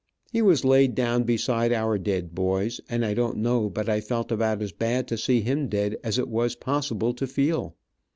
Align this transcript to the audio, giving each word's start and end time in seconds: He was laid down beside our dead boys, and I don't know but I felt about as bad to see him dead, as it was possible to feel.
He 0.31 0.41
was 0.41 0.65
laid 0.65 0.95
down 0.95 1.25
beside 1.25 1.71
our 1.71 1.99
dead 1.99 2.33
boys, 2.33 2.81
and 2.89 3.05
I 3.05 3.13
don't 3.13 3.37
know 3.37 3.69
but 3.69 3.87
I 3.87 4.01
felt 4.01 4.31
about 4.31 4.59
as 4.63 4.71
bad 4.71 5.07
to 5.09 5.15
see 5.15 5.41
him 5.41 5.69
dead, 5.69 5.95
as 6.03 6.17
it 6.17 6.27
was 6.27 6.55
possible 6.55 7.13
to 7.13 7.27
feel. 7.27 7.75